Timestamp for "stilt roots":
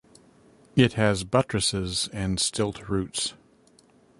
2.39-3.35